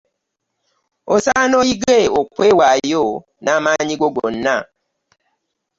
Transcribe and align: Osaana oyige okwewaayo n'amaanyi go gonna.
Osaana 1.13 1.55
oyige 1.61 1.97
okwewaayo 2.19 3.03
n'amaanyi 3.43 3.93
go 4.01 4.07
gonna. 4.15 4.55